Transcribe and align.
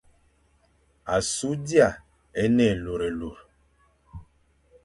Asu 1.15 1.49
d 1.65 1.67
ia 1.79 1.89
e 2.41 2.43
ne 2.55 2.65
élurélur. 2.73 3.37